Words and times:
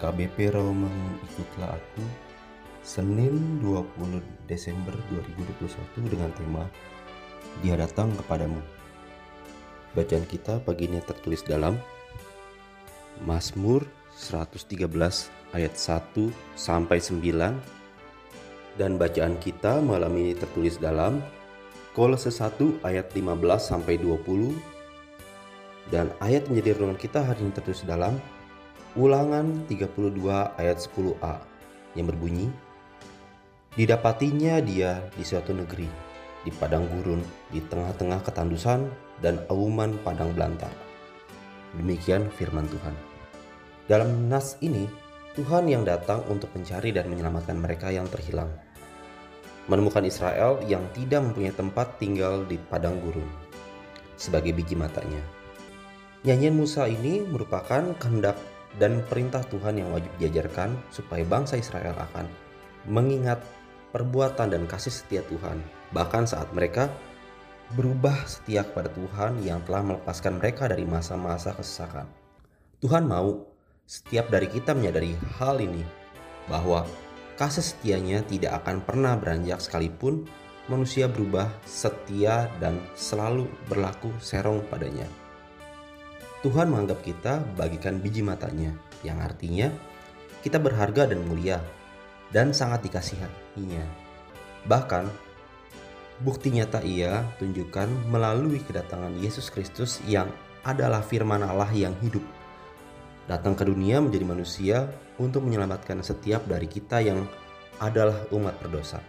KBP 0.00 0.56
Rawamangun 0.56 1.20
Ikutlah 1.28 1.76
Aku 1.76 2.00
Senin 2.80 3.60
20 3.60 4.24
Desember 4.48 4.96
2021 5.12 6.16
dengan 6.16 6.32
tema 6.32 6.64
Dia 7.60 7.76
datang 7.76 8.08
kepadamu. 8.16 8.56
Bacaan 9.92 10.24
kita 10.24 10.64
pagi 10.64 10.88
ini 10.88 11.04
tertulis 11.04 11.44
dalam 11.44 11.76
Mazmur 13.20 13.84
113 14.16 14.88
ayat 15.52 15.76
1 15.76 16.56
sampai 16.56 16.96
9 16.96 18.80
dan 18.80 18.96
bacaan 18.96 19.36
kita 19.44 19.84
malam 19.84 20.16
ini 20.16 20.32
tertulis 20.32 20.80
dalam 20.80 21.20
Kolose 21.92 22.32
1 22.32 22.80
ayat 22.80 23.12
15 23.12 23.44
sampai 23.60 24.00
20 24.00 24.56
dan 25.92 26.08
ayat 26.24 26.48
menjadi 26.48 26.80
renungan 26.80 26.96
kita 26.96 27.20
hari 27.20 27.44
ini 27.44 27.52
tertulis 27.52 27.84
dalam 27.84 28.16
Ulangan 28.96 29.68
32 29.68 30.24
ayat 30.56 30.80
10a 30.80 31.36
yang 32.00 32.08
berbunyi 32.08 32.48
Didapatinya 33.76 34.56
dia 34.64 35.04
di 35.12 35.20
suatu 35.20 35.52
negeri, 35.52 35.84
di 36.40 36.48
padang 36.48 36.88
gurun, 36.88 37.20
di 37.52 37.60
tengah-tengah 37.60 38.24
ketandusan 38.24 38.88
dan 39.20 39.44
auman 39.52 40.00
padang 40.00 40.32
belantara. 40.32 40.72
Demikian 41.76 42.32
firman 42.40 42.64
Tuhan. 42.72 42.96
Dalam 43.84 44.32
nas 44.32 44.56
ini, 44.64 44.88
Tuhan 45.36 45.68
yang 45.68 45.84
datang 45.84 46.24
untuk 46.32 46.48
mencari 46.56 46.88
dan 46.88 47.12
menyelamatkan 47.12 47.60
mereka 47.60 47.92
yang 47.92 48.08
terhilang. 48.08 48.48
Menemukan 49.68 50.08
Israel 50.08 50.56
yang 50.64 50.88
tidak 50.96 51.20
mempunyai 51.20 51.52
tempat 51.52 52.00
tinggal 52.00 52.48
di 52.48 52.56
padang 52.56 52.96
gurun 53.04 53.28
sebagai 54.16 54.56
biji 54.56 54.72
matanya. 54.72 55.20
Nyanyian 56.24 56.56
Musa 56.56 56.88
ini 56.88 57.20
merupakan 57.20 57.92
kehendak 58.00 58.55
dan 58.76 59.00
perintah 59.08 59.40
Tuhan 59.48 59.80
yang 59.80 59.92
wajib 59.92 60.12
diajarkan 60.20 60.76
supaya 60.92 61.24
bangsa 61.24 61.56
Israel 61.56 61.96
akan 61.96 62.26
mengingat 62.86 63.40
perbuatan 63.90 64.52
dan 64.52 64.68
kasih 64.68 64.92
setia 64.92 65.22
Tuhan 65.26 65.58
bahkan 65.90 66.28
saat 66.28 66.50
mereka 66.52 66.92
berubah 67.74 68.14
setia 68.30 68.62
kepada 68.62 68.92
Tuhan 68.94 69.42
yang 69.42 69.58
telah 69.66 69.82
melepaskan 69.82 70.38
mereka 70.38 70.70
dari 70.70 70.86
masa-masa 70.86 71.50
kesesakan. 71.56 72.06
Tuhan 72.78 73.08
mau 73.08 73.42
setiap 73.86 74.30
dari 74.30 74.46
kita 74.46 74.76
menyadari 74.76 75.18
hal 75.40 75.58
ini 75.58 75.82
bahwa 76.46 76.86
kasih 77.34 77.64
setianya 77.64 78.22
tidak 78.26 78.62
akan 78.62 78.82
pernah 78.86 79.18
beranjak 79.18 79.58
sekalipun 79.58 80.26
manusia 80.70 81.10
berubah 81.10 81.50
setia 81.66 82.50
dan 82.62 82.78
selalu 82.94 83.50
berlaku 83.66 84.10
serong 84.22 84.62
padanya. 84.70 85.06
Tuhan 86.46 86.70
menganggap 86.70 87.02
kita 87.02 87.42
bagikan 87.58 87.98
biji 87.98 88.22
matanya, 88.22 88.70
yang 89.02 89.18
artinya 89.18 89.66
kita 90.46 90.62
berharga 90.62 91.10
dan 91.10 91.26
mulia 91.26 91.58
dan 92.30 92.54
sangat 92.54 92.86
dikasihinya. 92.86 93.82
Bahkan, 94.70 95.10
bukti 96.22 96.54
nyata 96.54 96.86
ia 96.86 97.26
tunjukkan 97.42 97.90
melalui 98.14 98.62
kedatangan 98.62 99.18
Yesus 99.18 99.50
Kristus 99.50 99.98
yang 100.06 100.30
adalah 100.62 101.02
firman 101.02 101.42
Allah 101.42 101.66
yang 101.74 101.98
hidup. 101.98 102.22
Datang 103.26 103.58
ke 103.58 103.66
dunia 103.66 103.98
menjadi 103.98 104.22
manusia 104.22 104.76
untuk 105.18 105.42
menyelamatkan 105.42 105.98
setiap 106.06 106.46
dari 106.46 106.70
kita 106.70 107.02
yang 107.02 107.26
adalah 107.82 108.22
umat 108.30 108.54
berdosa. 108.62 109.02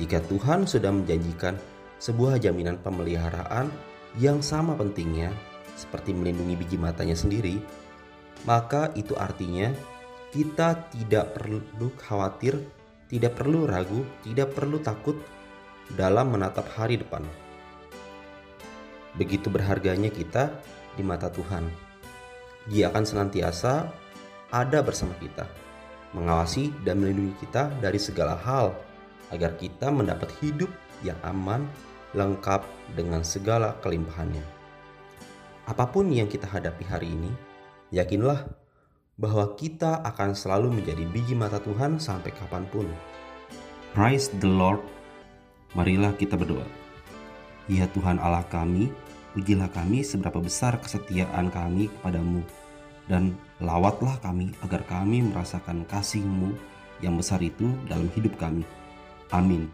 Jika 0.00 0.24
Tuhan 0.24 0.64
sudah 0.64 0.96
menjanjikan 0.96 1.60
sebuah 2.00 2.40
jaminan 2.40 2.80
pemeliharaan 2.80 3.68
yang 4.16 4.40
sama 4.40 4.80
pentingnya 4.80 5.55
seperti 5.76 6.16
melindungi 6.16 6.56
biji 6.56 6.76
matanya 6.80 7.14
sendiri, 7.14 7.60
maka 8.48 8.90
itu 8.96 9.12
artinya 9.14 9.70
kita 10.32 10.88
tidak 10.90 11.36
perlu 11.36 11.88
khawatir, 12.00 12.58
tidak 13.06 13.38
perlu 13.38 13.68
ragu, 13.68 14.02
tidak 14.24 14.56
perlu 14.56 14.80
takut 14.80 15.20
dalam 15.94 16.34
menatap 16.34 16.66
hari 16.74 16.98
depan. 16.98 17.22
Begitu 19.14 19.48
berharganya 19.48 20.10
kita 20.10 20.50
di 20.96 21.04
mata 21.04 21.30
Tuhan. 21.30 21.68
Dia 22.66 22.90
akan 22.90 23.04
senantiasa 23.06 23.86
ada 24.50 24.78
bersama 24.82 25.14
kita, 25.22 25.46
mengawasi 26.12 26.74
dan 26.82 26.98
melindungi 26.98 27.46
kita 27.46 27.70
dari 27.78 28.00
segala 28.00 28.34
hal 28.34 28.74
agar 29.30 29.54
kita 29.56 29.88
mendapat 29.88 30.28
hidup 30.42 30.68
yang 31.04 31.16
aman, 31.22 31.68
lengkap 32.16 32.64
dengan 32.96 33.20
segala 33.22 33.76
kelimpahannya. 33.84 34.55
Apa 35.66 35.90
pun 35.90 36.06
yang 36.14 36.30
kita 36.30 36.46
hadapi 36.46 36.86
hari 36.86 37.10
ini, 37.10 37.34
yakinlah 37.90 38.46
bahwa 39.18 39.58
kita 39.58 39.98
akan 40.06 40.30
selalu 40.30 40.78
menjadi 40.78 41.02
biji 41.10 41.34
mata 41.34 41.58
Tuhan 41.58 41.98
sampai 41.98 42.30
kapan 42.30 42.62
pun. 42.70 42.86
Praise 43.90 44.30
the 44.38 44.46
Lord. 44.46 44.78
Marilah 45.74 46.14
kita 46.14 46.38
berdoa. 46.38 46.62
Ya 47.66 47.90
Tuhan 47.90 48.22
Allah 48.22 48.46
kami, 48.46 48.94
ujilah 49.34 49.66
kami 49.74 50.06
seberapa 50.06 50.38
besar 50.38 50.78
kesetiaan 50.78 51.50
kami 51.50 51.90
kepadamu, 51.98 52.46
dan 53.10 53.34
lawatlah 53.58 54.22
kami 54.22 54.54
agar 54.62 54.86
kami 54.86 55.26
merasakan 55.34 55.82
kasih-Mu 55.90 56.54
yang 57.02 57.18
besar 57.18 57.42
itu 57.42 57.74
dalam 57.90 58.06
hidup 58.14 58.38
kami. 58.38 58.62
Amin. 59.34 59.66